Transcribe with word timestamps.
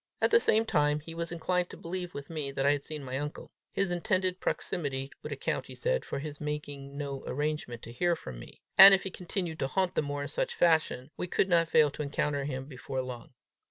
At 0.19 0.31
the 0.31 0.39
same 0.39 0.65
time, 0.65 1.01
he 1.01 1.13
was 1.13 1.31
inclined 1.31 1.69
to 1.69 1.77
believe 1.77 2.15
with 2.15 2.31
me, 2.31 2.49
that 2.53 2.65
I 2.65 2.71
had 2.71 2.81
seen 2.81 3.03
my 3.03 3.19
uncle. 3.19 3.51
His 3.71 3.91
intended 3.91 4.39
proximity 4.39 5.11
would 5.21 5.31
account, 5.31 5.67
he 5.67 5.75
said, 5.75 6.05
for 6.05 6.17
his 6.17 6.41
making 6.41 6.97
no 6.97 7.23
arrangement 7.27 7.83
to 7.83 7.91
hear 7.91 8.15
from 8.15 8.39
me; 8.39 8.63
and 8.79 8.95
if 8.95 9.03
he 9.03 9.11
continued 9.11 9.59
to 9.59 9.67
haunt 9.67 9.93
the 9.93 10.01
moor 10.01 10.23
in 10.23 10.27
such 10.27 10.55
fashion, 10.55 11.11
we 11.17 11.27
could 11.27 11.49
not 11.49 11.67
fail 11.67 11.91
to 11.91 12.01
encounter 12.01 12.45
him 12.45 12.65
before 12.65 13.03
long. 13.03 13.35